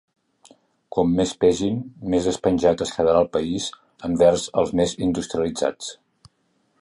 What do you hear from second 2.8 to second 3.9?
es quedarà el país